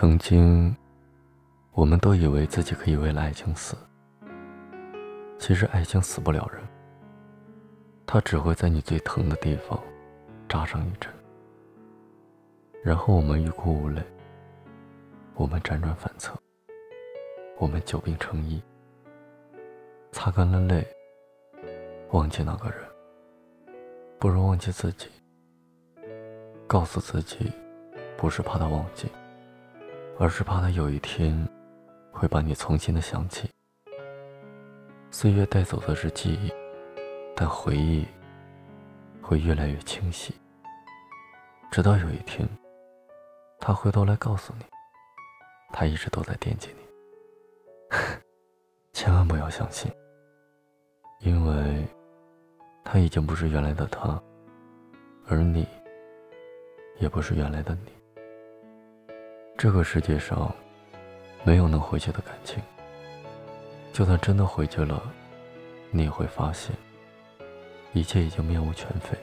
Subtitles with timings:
[0.00, 0.72] 曾经，
[1.72, 3.76] 我们都以为自己可以为了爱情死。
[5.40, 6.62] 其实，爱情死不了人，
[8.06, 9.76] 它只会在你最疼的地方
[10.48, 11.12] 扎上一针。
[12.80, 14.00] 然后我们欲哭无泪，
[15.34, 16.32] 我们辗转反侧，
[17.58, 18.62] 我们久病成医，
[20.12, 20.86] 擦干了泪，
[22.12, 22.78] 忘记那个人，
[24.20, 25.08] 不如忘记自己。
[26.68, 27.50] 告诉自己，
[28.16, 29.08] 不是怕他忘记，
[30.20, 31.48] 而是怕他有一天
[32.10, 33.48] 会把你重新的想起。
[35.12, 36.52] 岁月带走的是记忆，
[37.36, 38.04] 但回忆
[39.22, 40.34] 会越来越清晰，
[41.70, 42.46] 直到有一天。
[43.60, 44.64] 他回头来告诉你，
[45.72, 47.96] 他一直都在惦记你。
[48.92, 49.90] 千万不要相信，
[51.20, 51.86] 因为
[52.84, 54.20] 他已经不是原来的他，
[55.28, 55.64] 而你
[56.98, 57.97] 也不是原来的你。
[59.58, 60.54] 这个世界上
[61.42, 62.62] 没有能回去的感情，
[63.92, 65.02] 就算真的回去了，
[65.90, 66.74] 你也会发现
[67.92, 69.18] 一切已经面目全非。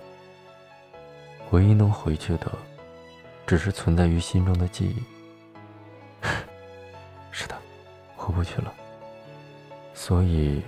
[1.51, 2.51] 唯一能回去的。
[3.47, 5.03] 只是存在于心中的记忆。
[7.29, 7.55] 是的，
[8.17, 8.73] 回不去了。
[9.93, 10.63] 所以，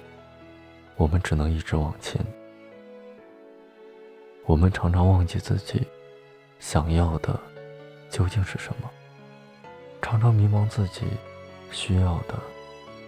[0.95, 2.23] 我们只能一直往前。
[4.45, 5.87] 我们常常忘记自己
[6.59, 7.37] 想要的
[8.11, 8.87] 究竟是什么，
[10.01, 11.05] 常常迷茫自己
[11.71, 12.39] 需要的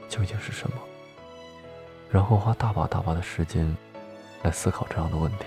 [0.08, 0.78] 究竟是什么，
[2.10, 3.76] 然后花大把大把的时间
[4.44, 5.46] 来思考这样的问题。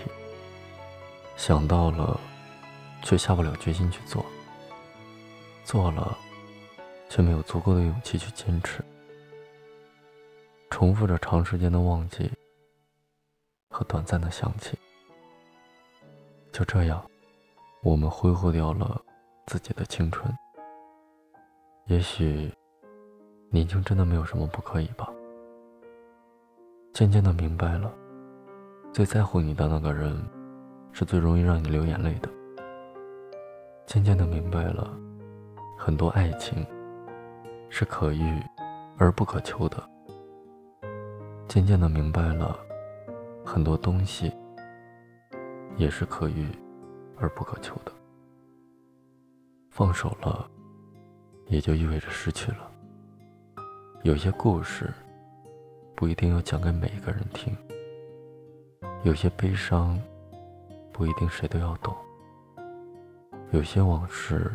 [1.37, 2.19] 想到了。
[3.05, 4.25] 却下不了决心去做，
[5.65, 6.17] 做了，
[7.09, 8.81] 却没有足够的勇气去坚持，
[10.71, 12.31] 重复着长时间的忘记
[13.69, 14.79] 和短暂的想起，
[16.53, 17.05] 就这样，
[17.83, 19.03] 我们挥霍掉了
[19.49, 20.33] 自己的青春。
[21.87, 22.51] 也许，
[23.51, 25.13] 年轻真的没有什么不可以吧。
[26.93, 27.93] 渐渐的明白了，
[28.93, 30.17] 最在乎你的那个人，
[30.93, 32.29] 是最容易让你流眼泪的。
[33.85, 34.97] 渐渐的明白了，
[35.77, 36.65] 很多爱情
[37.69, 38.41] 是可遇
[38.97, 39.83] 而不可求的。
[41.49, 42.59] 渐渐的明白了，
[43.45, 44.33] 很多东西
[45.77, 46.47] 也是可遇
[47.19, 47.93] 而不可求的。
[49.69, 50.49] 放手了，
[51.53, 52.71] 也就意味着失去了。
[54.05, 54.91] 有些故事
[55.95, 57.55] 不一定要讲给每一个人听，
[59.05, 60.01] 有些悲伤
[60.93, 61.95] 不一定谁都要懂。
[63.51, 64.51] 有些往事，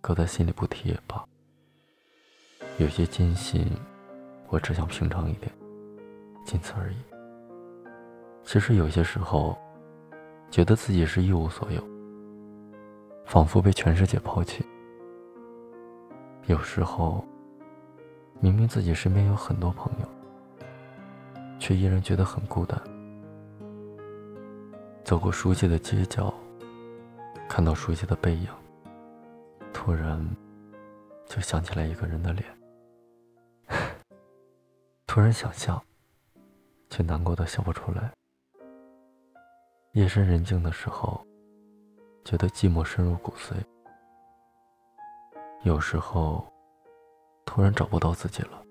[0.00, 1.24] 搁在心里不提也罢。
[2.78, 3.66] 有些艰辛，
[4.50, 5.52] 我只想平常一点，
[6.44, 6.96] 仅此而已。
[8.44, 9.58] 其实有些时候，
[10.48, 11.84] 觉得自己是一无所有，
[13.26, 14.64] 仿佛被全世界抛弃。
[16.46, 17.24] 有时候，
[18.40, 20.08] 明明自己身边有很多朋友，
[21.58, 22.80] 却依然觉得很孤单。
[25.04, 26.32] 走过熟悉的街角。
[27.48, 28.48] 看到熟悉的背影，
[29.72, 30.24] 突然
[31.26, 32.46] 就想起来一个人的脸，
[35.04, 35.82] 突然想笑，
[36.90, 38.12] 却难过的笑不出来。
[39.94, 41.26] 夜深人静的时候，
[42.24, 43.54] 觉得寂寞深入骨髓。
[45.62, 46.50] 有时候，
[47.44, 48.62] 突然找不到自己了，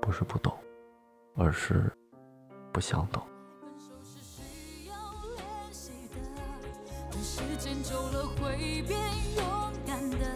[0.00, 0.52] 不是不懂，
[1.36, 1.88] 而是
[2.72, 4.94] 不想懂分手是需要
[5.36, 6.16] 练习的。
[7.22, 8.98] 时间久了会变
[9.36, 9.44] 勇
[9.86, 10.34] 敢的，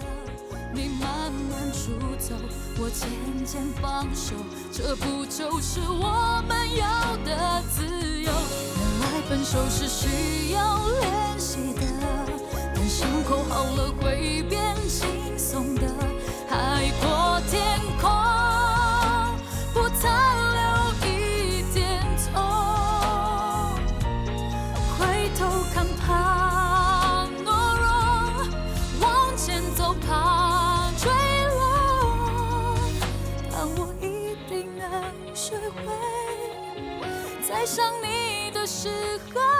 [0.72, 2.36] 你慢慢出走，
[2.78, 3.10] 我渐
[3.44, 4.36] 渐放手，
[4.70, 7.84] 这不就是我们要的自
[8.22, 8.30] 由？
[8.30, 11.80] 原来分手是需要练习的，
[12.76, 14.76] 但伤口好了会变
[37.56, 38.90] 爱上你的时
[39.34, 39.55] 候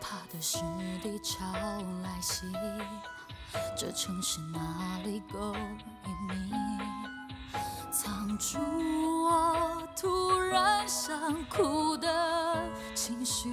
[0.00, 0.58] 怕的是
[1.02, 1.44] 低潮
[2.02, 2.46] 来袭，
[3.76, 5.54] 这城市哪里够
[6.06, 6.50] 隐秘，
[7.90, 8.58] 藏住
[9.24, 12.62] 我突然想哭的
[12.94, 13.48] 情绪。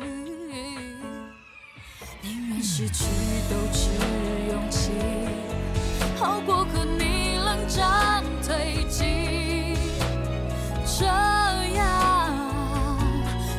[2.21, 3.05] 宁愿失去
[3.49, 3.89] 都持
[4.51, 4.91] 勇气，
[6.17, 9.75] 好过和你冷战推进。
[10.97, 12.31] 这样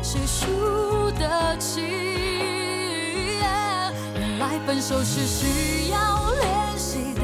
[0.02, 2.05] 谁输得起？
[4.64, 7.20] 分手是需要练习的，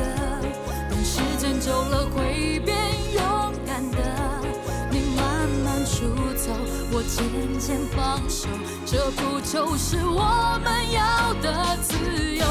[0.91, 2.77] 等时间久了会变
[3.15, 3.99] 勇敢的。
[4.91, 6.07] 你慢慢出
[6.37, 6.53] 走，
[6.93, 8.49] 我渐渐放手，
[8.85, 11.95] 这不就是我们要的自
[12.35, 12.45] 由？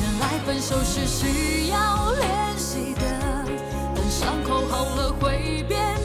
[0.00, 3.02] 原来分手是需要练习的，
[3.94, 5.96] 等伤口好了会变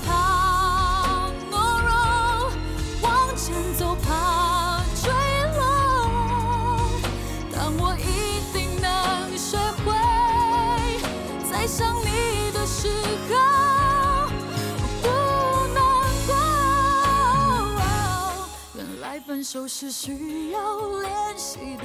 [0.00, 2.50] 怕懦弱，
[3.02, 5.10] 往前走怕坠
[5.56, 5.60] 落。
[7.52, 8.86] 但我一定能
[9.36, 9.86] 学会，
[11.50, 12.88] 在想你的时
[13.28, 13.32] 候
[15.02, 15.06] 不
[15.74, 15.78] 难
[16.26, 16.30] 过。
[18.74, 20.58] 原来分手是需要
[21.00, 21.84] 练习的，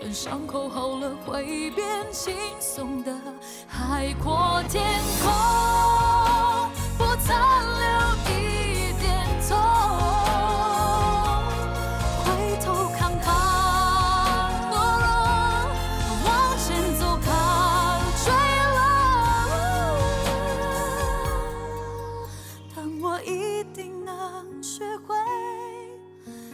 [0.00, 3.12] 等伤口好了会变轻松的。
[3.68, 4.84] 海阔天
[5.22, 5.69] 空。
[23.80, 25.16] 定能学会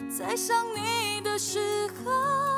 [0.09, 1.59] 在想你的时
[1.89, 2.56] 候